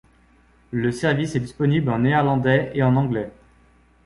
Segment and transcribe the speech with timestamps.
[0.71, 3.31] Le service est disponible en néerlandais et en anglais.